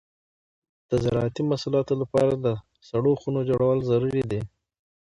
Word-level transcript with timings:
د 0.89 0.91
زراعتي 1.03 1.41
محصولاتو 1.49 1.93
لپاره 2.01 2.33
د 2.35 2.47
سړو 2.89 3.13
خونو 3.21 3.39
جوړول 3.49 3.77
ضروري 3.89 4.23
دي. 4.31 4.41